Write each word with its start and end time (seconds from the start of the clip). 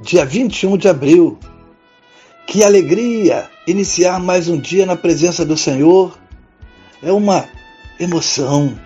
dia 0.00 0.24
21 0.24 0.76
de 0.76 0.88
abril. 0.88 1.38
Que 2.46 2.62
alegria 2.62 3.50
iniciar 3.66 4.20
mais 4.20 4.48
um 4.48 4.58
dia 4.58 4.86
na 4.86 4.96
presença 4.96 5.44
do 5.44 5.56
Senhor. 5.56 6.16
É 7.02 7.10
uma 7.10 7.48
emoção 7.98 8.78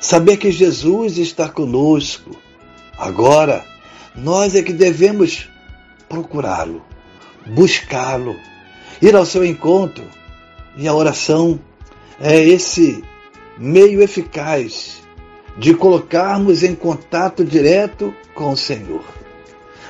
saber 0.00 0.36
que 0.36 0.50
Jesus 0.50 1.18
está 1.18 1.48
conosco. 1.48 2.36
Agora, 2.96 3.64
nós 4.14 4.54
é 4.54 4.62
que 4.62 4.72
devemos 4.72 5.48
procurá-lo, 6.08 6.82
buscá-lo, 7.46 8.36
ir 9.02 9.14
ao 9.14 9.26
seu 9.26 9.44
encontro. 9.44 10.04
E 10.76 10.86
a 10.86 10.94
oração 10.94 11.58
é 12.20 12.38
esse 12.38 13.02
meio 13.58 14.00
eficaz 14.02 15.02
de 15.58 15.74
colocarmos 15.74 16.62
em 16.62 16.74
contato 16.74 17.44
direto 17.44 18.14
com 18.34 18.50
o 18.50 18.56
Senhor. 18.56 19.25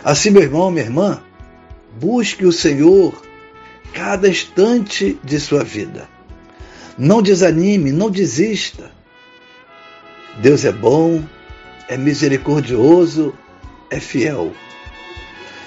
Assim, 0.07 0.31
meu 0.31 0.43
irmão, 0.43 0.71
minha 0.71 0.85
irmã, 0.85 1.21
busque 1.99 2.47
o 2.47 2.53
Senhor 2.53 3.21
cada 3.93 4.29
instante 4.29 5.19
de 5.25 5.41
sua 5.41 5.65
vida. 5.65 6.09
Não 6.97 7.21
desanime, 7.21 7.91
não 7.91 8.09
desista. 8.09 8.93
Deus 10.41 10.65
é 10.65 10.71
bom, 10.71 11.25
é 11.89 11.97
misericordioso, 11.97 13.35
é 13.91 13.99
fiel. 13.99 14.55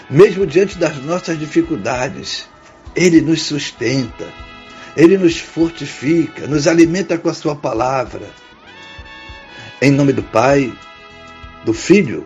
Mesmo 0.09 0.47
diante 0.47 0.77
das 0.77 0.95
nossas 1.03 1.37
dificuldades, 1.37 2.47
Ele 2.95 3.19
nos 3.19 3.41
sustenta, 3.41 4.25
Ele 4.95 5.17
nos 5.17 5.37
fortifica, 5.37 6.47
nos 6.47 6.65
alimenta 6.65 7.17
com 7.17 7.27
a 7.27 7.33
Sua 7.33 7.57
palavra. 7.57 8.29
Em 9.81 9.91
nome 9.91 10.13
do 10.13 10.23
Pai, 10.23 10.73
do 11.65 11.73
Filho 11.73 12.25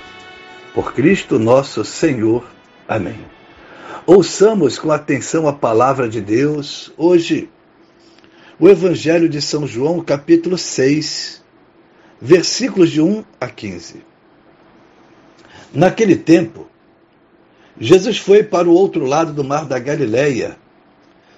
por 0.73 0.93
Cristo 0.93 1.37
nosso 1.37 1.83
Senhor. 1.83 2.45
Amém. 2.87 3.19
Ouçamos 4.05 4.79
com 4.79 4.91
atenção 4.91 5.47
a 5.47 5.53
palavra 5.53 6.07
de 6.07 6.21
Deus 6.21 6.91
hoje, 6.97 7.49
o 8.59 8.69
Evangelho 8.69 9.27
de 9.27 9.41
São 9.41 9.67
João, 9.67 10.01
capítulo 10.01 10.57
6, 10.57 11.43
versículos 12.21 12.89
de 12.89 13.01
1 13.01 13.23
a 13.39 13.47
15. 13.47 14.03
Naquele 15.73 16.15
tempo, 16.15 16.67
Jesus 17.79 18.17
foi 18.17 18.43
para 18.43 18.69
o 18.69 18.73
outro 18.73 19.05
lado 19.05 19.33
do 19.33 19.43
mar 19.43 19.65
da 19.65 19.79
Galileia, 19.79 20.57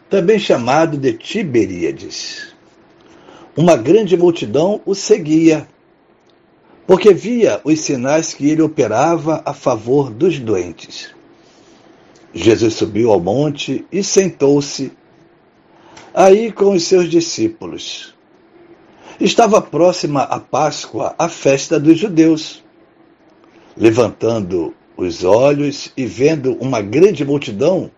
também 0.09 0.37
chamado 0.37 0.97
de 0.97 1.13
Tiberíades. 1.13 2.53
Uma 3.55 3.75
grande 3.77 4.17
multidão 4.17 4.81
o 4.85 4.95
seguia 4.95 5.67
porque 6.85 7.13
via 7.13 7.61
os 7.63 7.79
sinais 7.79 8.33
que 8.33 8.49
ele 8.49 8.61
operava 8.61 9.41
a 9.45 9.53
favor 9.53 10.09
dos 10.09 10.39
doentes. 10.39 11.13
Jesus 12.33 12.73
subiu 12.73 13.11
ao 13.11 13.19
monte 13.19 13.85
e 13.91 14.03
sentou-se 14.03 14.91
aí 16.13 16.51
com 16.51 16.73
os 16.73 16.83
seus 16.83 17.09
discípulos. 17.09 18.13
Estava 19.19 19.61
próxima 19.61 20.23
a 20.23 20.39
Páscoa, 20.39 21.15
a 21.17 21.29
festa 21.29 21.79
dos 21.79 21.97
judeus. 21.97 22.63
Levantando 23.77 24.73
os 24.97 25.23
olhos 25.23 25.91
e 25.95 26.05
vendo 26.05 26.53
uma 26.55 26.81
grande 26.81 27.23
multidão, 27.23 27.89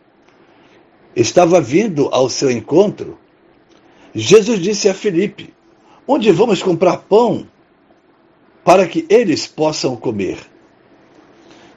estava 1.16 1.59
vindo 1.59 2.09
ao 2.12 2.29
seu 2.29 2.52
encontro. 2.52 3.17
Jesus 4.13 4.59
disse 4.59 4.88
a 4.88 4.94
Filipe: 4.94 5.53
Onde 6.07 6.31
vamos 6.31 6.62
comprar 6.62 6.97
pão 6.97 7.47
para 8.65 8.87
que 8.87 9.05
eles 9.09 9.45
possam 9.45 9.95
comer. 9.95 10.39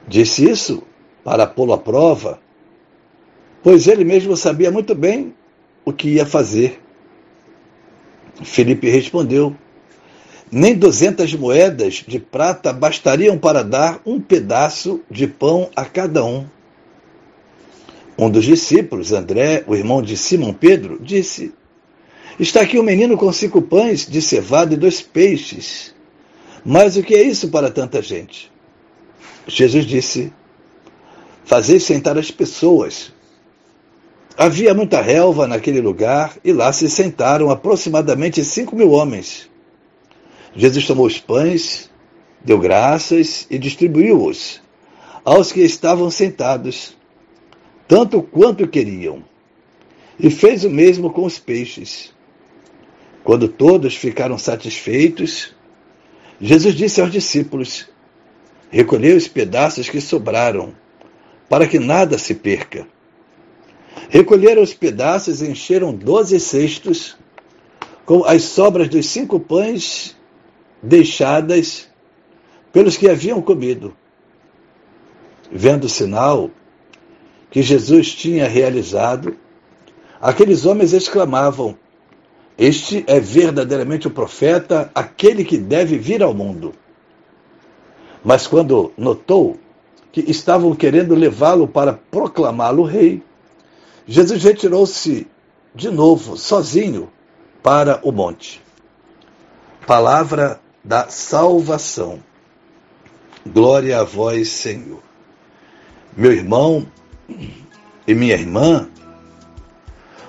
Disse 0.07 0.49
isso 0.49 0.81
para 1.23 1.45
pô-lo 1.45 1.71
à 1.71 1.77
prova, 1.77 2.41
pois 3.61 3.87
ele 3.87 4.03
mesmo 4.03 4.35
sabia 4.35 4.71
muito 4.71 4.95
bem 4.95 5.35
o 5.85 5.93
que 5.93 6.09
ia 6.09 6.25
fazer. 6.25 6.81
Felipe 8.43 8.89
respondeu: 8.89 9.55
Nem 10.51 10.73
duzentas 10.73 11.31
moedas 11.35 12.03
de 12.07 12.19
prata 12.19 12.73
bastariam 12.73 13.37
para 13.37 13.63
dar 13.63 14.01
um 14.03 14.19
pedaço 14.19 15.01
de 15.11 15.27
pão 15.27 15.69
a 15.75 15.85
cada 15.85 16.25
um. 16.25 16.47
Um 18.17 18.31
dos 18.31 18.45
discípulos, 18.45 19.13
André, 19.13 19.63
o 19.67 19.75
irmão 19.75 20.01
de 20.01 20.17
Simão 20.17 20.53
Pedro, 20.53 20.97
disse: 20.99 21.53
Está 22.39 22.61
aqui 22.61 22.79
um 22.79 22.83
menino 22.83 23.15
com 23.15 23.31
cinco 23.31 23.61
pães 23.61 24.07
de 24.07 24.23
cevada 24.23 24.73
e 24.73 24.77
dois 24.77 25.01
peixes. 25.01 25.93
Mas 26.65 26.97
o 26.97 27.03
que 27.03 27.15
é 27.15 27.21
isso 27.21 27.49
para 27.49 27.71
tanta 27.71 28.01
gente? 28.01 28.51
Jesus 29.47 29.85
disse: 29.85 30.33
Fazei 31.45 31.79
sentar 31.79 32.17
as 32.17 32.29
pessoas. 32.29 33.13
Havia 34.37 34.73
muita 34.73 35.01
relva 35.01 35.47
naquele 35.47 35.81
lugar 35.81 36.37
e 36.43 36.53
lá 36.53 36.71
se 36.71 36.89
sentaram 36.89 37.49
aproximadamente 37.49 38.43
cinco 38.45 38.75
mil 38.75 38.91
homens. 38.91 39.49
Jesus 40.55 40.85
tomou 40.85 41.05
os 41.05 41.19
pães, 41.19 41.89
deu 42.43 42.57
graças 42.57 43.45
e 43.49 43.57
distribuiu-os 43.57 44.61
aos 45.23 45.51
que 45.51 45.61
estavam 45.61 46.09
sentados, 46.09 46.97
tanto 47.87 48.21
quanto 48.21 48.67
queriam, 48.67 49.23
e 50.19 50.29
fez 50.29 50.63
o 50.63 50.69
mesmo 50.69 51.11
com 51.11 51.23
os 51.23 51.37
peixes. 51.37 52.13
Quando 53.23 53.47
todos 53.47 53.95
ficaram 53.95 54.37
satisfeitos, 54.37 55.53
Jesus 56.41 56.73
disse 56.75 57.01
aos 57.01 57.11
discípulos: 57.11 57.87
Recolhei 58.69 59.15
os 59.15 59.27
pedaços 59.27 59.89
que 59.89 59.99
sobraram, 59.99 60.73
para 61.49 61.67
que 61.67 61.79
nada 61.79 62.17
se 62.17 62.35
perca. 62.35 62.87
Recolheram 64.09 64.61
os 64.61 64.73
pedaços 64.73 65.41
e 65.41 65.49
encheram 65.49 65.93
doze 65.93 66.39
cestos 66.39 67.17
com 68.05 68.23
as 68.23 68.43
sobras 68.43 68.87
dos 68.87 69.07
cinco 69.07 69.39
pães 69.39 70.15
deixadas 70.81 71.87
pelos 72.71 72.95
que 72.97 73.09
haviam 73.09 73.41
comido. 73.41 73.95
Vendo 75.51 75.85
o 75.85 75.89
sinal 75.89 76.49
que 77.51 77.61
Jesus 77.61 78.13
tinha 78.13 78.47
realizado, 78.47 79.35
aqueles 80.21 80.65
homens 80.65 80.93
exclamavam: 80.93 81.77
este 82.59 83.05
é 83.07 83.21
verdadeiramente 83.21 84.05
o 84.05 84.11
profeta, 84.11 84.91
aquele 84.93 85.45
que 85.45 85.57
deve 85.57 85.97
vir 85.97 86.21
ao 86.21 86.33
mundo. 86.33 86.73
Mas 88.21 88.45
quando 88.45 88.91
notou 88.97 89.57
que 90.11 90.29
estavam 90.29 90.75
querendo 90.75 91.15
levá-lo 91.15 91.69
para 91.69 91.93
proclamá-lo 91.93 92.83
rei, 92.83 93.23
Jesus 94.05 94.43
retirou-se 94.43 95.25
de 95.73 95.89
novo, 95.89 96.35
sozinho, 96.35 97.09
para 97.63 98.01
o 98.03 98.11
monte. 98.11 98.61
Palavra 99.87 100.59
da 100.83 101.07
salvação. 101.07 102.19
Glória 103.47 104.01
a 104.01 104.03
vós, 104.03 104.49
Senhor. 104.49 105.01
Meu 106.17 106.33
irmão 106.33 106.85
e 108.05 108.13
minha 108.13 108.33
irmã, 108.33 108.89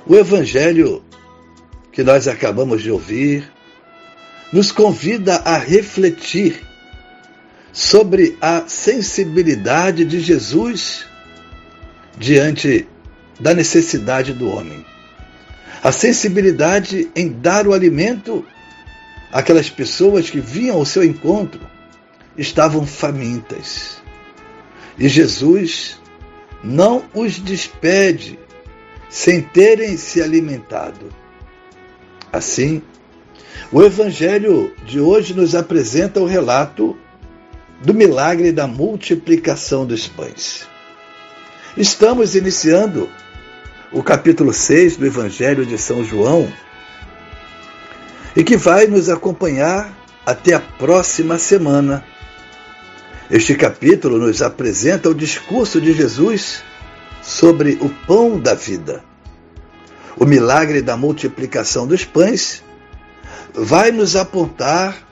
o 0.06 0.15
Evangelho 0.15 1.03
que 1.92 2.02
nós 2.02 2.28
acabamos 2.28 2.82
de 2.82 2.90
ouvir 2.90 3.50
nos 4.52 4.72
convida 4.72 5.37
a 5.44 5.56
refletir 5.58 6.60
sobre 7.72 8.37
a 8.40 8.64
sensibilidade 8.66 10.04
de 10.04 10.20
Jesus 10.20 11.06
diante 12.19 12.87
da 13.38 13.54
necessidade 13.54 14.32
do 14.32 14.48
homem. 14.48 14.84
A 15.82 15.92
sensibilidade 15.92 17.08
em 17.14 17.28
dar 17.28 17.66
o 17.66 17.72
alimento 17.72 18.44
àquelas 19.32 19.70
pessoas 19.70 20.28
que 20.28 20.40
vinham 20.40 20.76
ao 20.76 20.84
seu 20.84 21.04
encontro 21.04 21.60
estavam 22.37 22.87
famintas. 22.87 23.98
E 24.98 25.08
Jesus 25.08 25.98
não 26.62 27.04
os 27.14 27.38
despede 27.38 28.38
sem 29.08 29.40
terem 29.40 29.96
se 29.96 30.20
alimentado. 30.20 31.19
Assim, 32.32 32.82
o 33.73 33.82
Evangelho 33.82 34.73
de 34.85 35.00
hoje 35.00 35.35
nos 35.35 35.55
apresenta 35.55 36.21
o 36.21 36.27
relato 36.27 36.97
do 37.82 37.94
milagre 37.94 38.53
da 38.53 38.67
multiplicação 38.67 39.87
dos 39.87 40.06
pães. 40.06 40.69
Estamos 41.77 42.35
iniciando 42.35 43.09
o 43.93 44.03
capítulo 44.03 44.53
6 44.53 44.97
do 44.97 45.06
Evangelho 45.06 45.67
de 45.67 45.79
São 45.79 46.05
João 46.05 46.53
e 48.37 48.44
que 48.44 48.56
vai 48.56 48.87
nos 48.87 49.09
acompanhar 49.09 49.97
até 50.25 50.55
a 50.55 50.61
próxima 50.61 51.38
semana. 51.38 52.05
Este 53.31 53.55
capítulo 53.55 54.19
nos 54.19 54.43
apresenta 54.43 55.09
o 55.09 55.15
discurso 55.15 55.81
de 55.81 55.93
Jesus 55.93 56.62
sobre 57.23 57.79
o 57.81 57.88
pão 57.88 58.38
da 58.38 58.55
vida. 58.55 59.05
O 60.20 60.26
milagre 60.26 60.82
da 60.82 60.99
multiplicação 60.99 61.87
dos 61.87 62.05
pães 62.05 62.62
vai 63.55 63.90
nos 63.90 64.14
apontar 64.14 65.08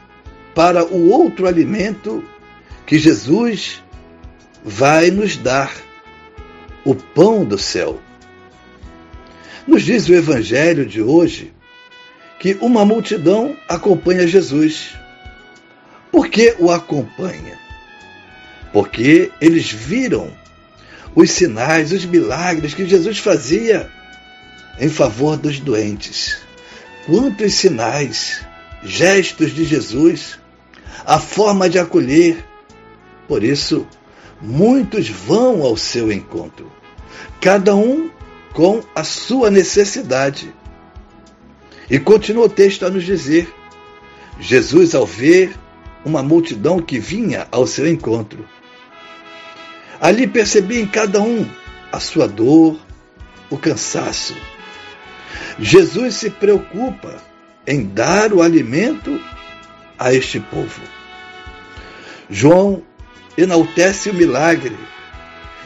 para 0.55 0.85
o 0.85 1.09
outro 1.09 1.47
alimento 1.47 2.23
que 2.85 2.99
Jesus 2.99 3.83
vai 4.63 5.11
nos 5.11 5.39
dar, 5.39 5.73
o 6.85 6.95
pão 6.95 7.43
do 7.43 7.57
céu. 7.57 7.99
Nos 9.67 9.83
diz 9.83 10.07
o 10.11 10.15
Evangelho 10.15 10.85
de 10.85 11.01
hoje 11.01 11.55
que 12.39 12.59
uma 12.61 12.85
multidão 12.85 13.57
acompanha 13.67 14.27
Jesus. 14.27 14.95
Por 16.13 16.29
que 16.29 16.55
o 16.59 16.71
acompanha? 16.71 17.59
Porque 18.75 19.33
eles 19.41 19.73
viram 19.73 20.31
os 21.15 21.31
sinais, 21.31 21.93
os 21.93 22.05
milagres 22.05 22.75
que 22.75 22.87
Jesus 22.87 23.17
fazia 23.17 23.91
em 24.81 24.89
favor 24.89 25.37
dos 25.37 25.59
doentes. 25.61 26.39
Quantos 27.07 27.55
sinais, 27.55 28.45
gestos 28.83 29.55
de 29.55 29.65
Jesus, 29.65 30.39
a 31.05 31.19
forma 31.19 31.69
de 31.69 31.79
acolher. 31.79 32.45
Por 33.27 33.43
isso, 33.43 33.87
muitos 34.41 35.09
vão 35.09 35.63
ao 35.63 35.77
seu 35.77 36.13
encontro, 36.13 36.71
cada 37.41 37.75
um 37.75 38.11
com 38.53 38.83
a 38.95 39.05
sua 39.05 39.51
necessidade. 39.51 40.55
E 41.91 41.99
continua 41.99 42.47
o 42.47 42.49
texto 42.49 42.85
a 42.85 42.91
nos 42.91 43.05
dizer: 43.05 43.53
Jesus, 44.39 44.95
ao 44.95 45.07
ver 45.07 45.55
uma 46.05 46.23
multidão 46.23 46.81
que 46.81 46.99
vinha 46.99 47.47
ao 47.51 47.67
seu 47.67 47.89
encontro, 47.89 48.47
ali 50.01 50.27
percebia 50.27 50.81
em 50.81 50.87
cada 50.87 51.21
um 51.21 51.49
a 51.91 51.99
sua 51.99 52.29
dor, 52.29 52.79
o 53.51 53.57
cansaço, 53.57 54.35
Jesus 55.59 56.15
se 56.15 56.31
preocupa 56.31 57.17
em 57.67 57.85
dar 57.85 58.33
o 58.33 58.43
alimento 58.43 59.21
a 59.99 60.15
este 60.15 60.39
povo. 60.39 60.81
João 62.31 62.83
enaltece 63.37 64.11
o 64.11 64.15
milagre, 64.15 64.77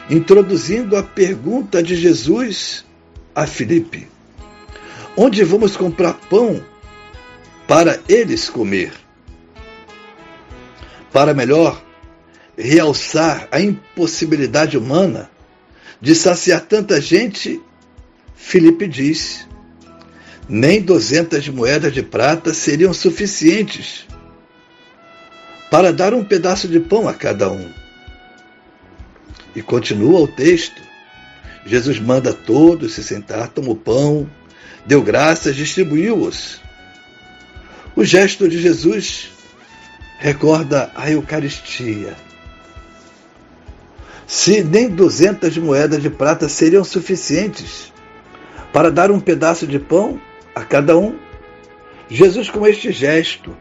introduzindo 0.09 0.97
a 0.97 1.03
pergunta 1.03 1.83
de 1.83 1.95
Jesus 1.95 2.83
a 3.35 3.45
Filipe: 3.45 4.07
Onde 5.15 5.43
vamos 5.43 5.77
comprar 5.77 6.13
pão 6.29 6.63
para 7.67 7.99
eles 8.09 8.49
comer? 8.49 8.93
Para 11.11 11.33
melhor 11.33 11.81
realçar 12.57 13.47
a 13.51 13.61
impossibilidade 13.61 14.77
humana 14.77 15.29
de 16.01 16.15
saciar 16.15 16.61
tanta 16.61 16.99
gente, 16.99 17.61
Filipe 18.35 18.87
diz: 18.87 19.47
nem 20.47 20.81
200 20.81 21.47
moedas 21.49 21.93
de 21.93 22.03
prata 22.03 22.53
seriam 22.53 22.93
suficientes 22.93 24.05
para 25.71 25.91
dar 25.91 26.13
um 26.13 26.23
pedaço 26.23 26.67
de 26.67 26.79
pão 26.79 27.07
a 27.07 27.13
cada 27.13 27.49
um. 27.51 27.71
E 29.55 29.61
continua 29.61 30.19
o 30.19 30.27
texto. 30.27 30.81
Jesus 31.65 31.99
manda 31.99 32.33
todos 32.33 32.93
se 32.93 33.03
sentar, 33.03 33.47
tomou 33.47 33.75
pão, 33.75 34.29
deu 34.85 35.01
graças, 35.01 35.55
distribuiu-os. 35.55 36.61
O 37.95 38.03
gesto 38.03 38.49
de 38.49 38.61
Jesus 38.61 39.31
recorda 40.19 40.91
a 40.95 41.09
Eucaristia. 41.09 42.15
Se 44.27 44.63
nem 44.63 44.89
200 44.89 45.57
moedas 45.57 46.01
de 46.01 46.09
prata 46.09 46.49
seriam 46.49 46.83
suficientes 46.83 47.93
para 48.73 48.91
dar 48.91 49.11
um 49.11 49.19
pedaço 49.19 49.67
de 49.67 49.79
pão 49.79 50.19
a 50.55 50.61
cada 50.63 50.97
um. 50.97 51.17
Jesus, 52.09 52.49
com 52.49 52.65
este 52.67 52.91
gesto, 52.91 53.55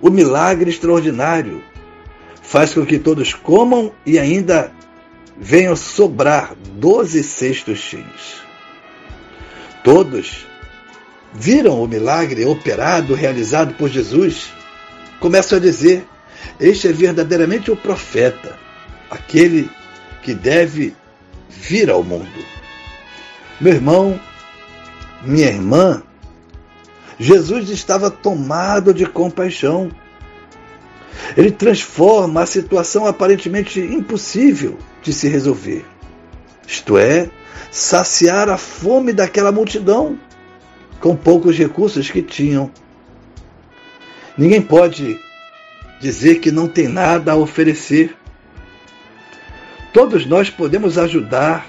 o 0.00 0.10
milagre 0.10 0.70
extraordinário, 0.70 1.62
faz 2.42 2.74
com 2.74 2.84
que 2.84 2.98
todos 2.98 3.34
comam 3.34 3.92
e 4.04 4.18
ainda 4.18 4.72
venham 5.38 5.76
sobrar 5.76 6.54
doze 6.74 7.22
cestos 7.22 7.78
cheios. 7.78 8.42
Todos 9.82 10.46
viram 11.32 11.82
o 11.82 11.88
milagre 11.88 12.44
operado, 12.44 13.14
realizado 13.14 13.74
por 13.74 13.88
Jesus, 13.88 14.52
começam 15.20 15.58
a 15.58 15.60
dizer: 15.60 16.06
Este 16.58 16.88
é 16.88 16.92
verdadeiramente 16.92 17.70
o 17.70 17.76
profeta, 17.76 18.58
aquele 19.10 19.70
que 20.22 20.34
deve 20.34 20.94
vir 21.48 21.90
ao 21.90 22.02
mundo. 22.02 22.44
Meu 23.60 23.74
irmão, 23.74 24.20
minha 25.22 25.48
irmã, 25.48 26.02
Jesus 27.18 27.70
estava 27.70 28.10
tomado 28.10 28.92
de 28.92 29.06
compaixão. 29.06 29.90
Ele 31.36 31.50
transforma 31.50 32.42
a 32.42 32.46
situação 32.46 33.06
aparentemente 33.06 33.80
impossível 33.80 34.78
de 35.02 35.12
se 35.12 35.28
resolver. 35.28 35.84
Isto 36.66 36.98
é, 36.98 37.30
saciar 37.70 38.48
a 38.48 38.58
fome 38.58 39.12
daquela 39.12 39.50
multidão 39.50 40.18
com 41.00 41.16
poucos 41.16 41.56
recursos 41.56 42.10
que 42.10 42.22
tinham. 42.22 42.70
Ninguém 44.36 44.60
pode 44.60 45.18
dizer 46.00 46.40
que 46.40 46.50
não 46.50 46.68
tem 46.68 46.88
nada 46.88 47.32
a 47.32 47.36
oferecer. 47.36 48.14
Todos 49.92 50.26
nós 50.26 50.50
podemos 50.50 50.98
ajudar 50.98 51.66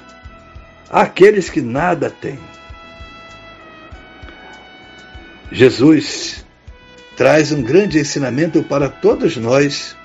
aqueles 0.90 1.50
que 1.50 1.62
nada 1.62 2.10
têm. 2.10 2.40
Jesus 5.52 6.46
traz 7.16 7.52
um 7.52 7.62
grande 7.62 8.00
ensinamento 8.00 8.62
para 8.64 8.90
todos 8.90 9.38
nós. 9.38 9.96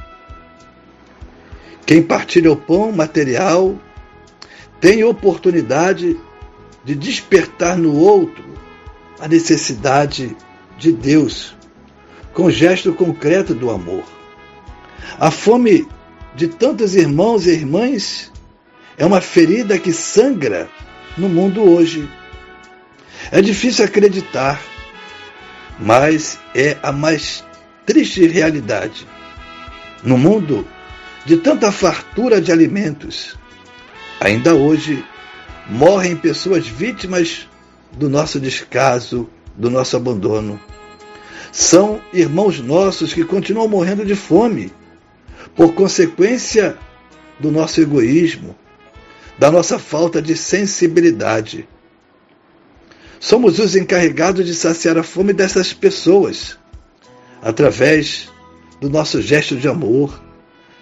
Quem 1.84 2.02
partilha 2.02 2.52
o 2.52 2.56
pão 2.56 2.92
material 2.92 3.78
tem 4.80 5.04
oportunidade 5.04 6.18
de 6.84 6.94
despertar 6.94 7.76
no 7.76 7.96
outro 7.96 8.44
a 9.20 9.28
necessidade 9.28 10.36
de 10.78 10.92
Deus, 10.92 11.54
com 12.32 12.50
gesto 12.50 12.92
concreto 12.92 13.54
do 13.54 13.70
amor. 13.70 14.04
A 15.18 15.30
fome 15.30 15.86
de 16.34 16.48
tantos 16.48 16.94
irmãos 16.94 17.46
e 17.46 17.50
irmãs 17.50 18.32
é 18.96 19.04
uma 19.04 19.20
ferida 19.20 19.78
que 19.78 19.92
sangra 19.92 20.68
no 21.16 21.28
mundo 21.28 21.62
hoje. 21.62 22.08
É 23.30 23.40
difícil 23.40 23.84
acreditar 23.84 24.71
mas 25.82 26.38
é 26.54 26.76
a 26.82 26.92
mais 26.92 27.44
triste 27.84 28.26
realidade. 28.26 29.06
No 30.02 30.16
mundo 30.16 30.66
de 31.26 31.36
tanta 31.36 31.72
fartura 31.72 32.40
de 32.40 32.52
alimentos, 32.52 33.36
ainda 34.20 34.54
hoje, 34.54 35.04
morrem 35.68 36.16
pessoas 36.16 36.66
vítimas 36.66 37.48
do 37.92 38.08
nosso 38.08 38.38
descaso, 38.40 39.28
do 39.56 39.68
nosso 39.68 39.96
abandono. 39.96 40.58
São 41.50 42.00
irmãos 42.12 42.60
nossos 42.60 43.12
que 43.12 43.24
continuam 43.24 43.68
morrendo 43.68 44.04
de 44.04 44.14
fome, 44.14 44.72
por 45.54 45.74
consequência 45.74 46.78
do 47.38 47.50
nosso 47.50 47.80
egoísmo, 47.80 48.56
da 49.38 49.50
nossa 49.50 49.78
falta 49.78 50.22
de 50.22 50.36
sensibilidade. 50.36 51.68
Somos 53.22 53.60
os 53.60 53.76
encarregados 53.76 54.44
de 54.44 54.52
saciar 54.52 54.98
a 54.98 55.04
fome 55.04 55.32
dessas 55.32 55.72
pessoas, 55.72 56.58
através 57.40 58.28
do 58.80 58.90
nosso 58.90 59.22
gesto 59.22 59.56
de 59.56 59.68
amor, 59.68 60.20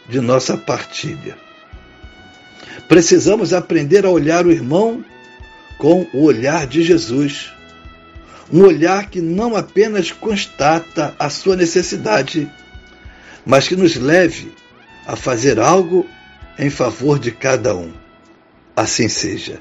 de 0.09 0.23
nossa 0.23 0.57
partilha. 0.57 1.37
Precisamos 2.89 3.53
aprender 3.53 4.07
a 4.07 4.09
olhar 4.09 4.47
o 4.47 4.51
irmão 4.51 5.05
com 5.77 6.07
o 6.15 6.25
olhar 6.25 6.67
de 6.67 6.83
Jesus. 6.83 7.53
Um 8.51 8.63
olhar 8.63 9.11
que 9.11 9.21
não 9.21 9.55
apenas 9.55 10.11
constata 10.11 11.15
a 11.19 11.29
sua 11.29 11.57
necessidade, 11.57 12.51
mas 13.45 13.69
que 13.69 13.77
nos 13.77 13.97
leve 13.97 14.51
a 15.07 15.15
fazer 15.15 15.61
algo 15.61 16.07
em 16.59 16.71
favor 16.71 17.19
de 17.19 17.33
cada 17.33 17.77
um. 17.77 17.93
Assim 18.75 19.11
seja. 19.11 19.61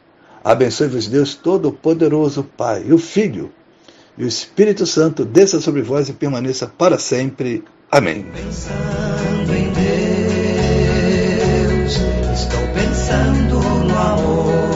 Abençoe-vos, 0.43 1.07
Deus 1.07 1.35
Todo-Poderoso, 1.35 2.43
Pai, 2.43 2.83
e 2.87 2.93
o 2.93 2.97
Filho 2.97 3.51
e 4.17 4.23
o 4.23 4.27
Espírito 4.27 4.85
Santo, 4.85 5.25
desça 5.25 5.59
sobre 5.61 5.81
vós 5.81 6.09
e 6.09 6.13
permaneça 6.13 6.67
para 6.67 6.97
sempre. 6.97 7.63
Amém. 7.89 8.23
Pensando 8.33 9.53
em 9.53 9.71
Deus, 11.71 11.93
estou 12.33 12.67
pensando 12.73 13.59
no 13.59 13.97
amor. 13.97 14.70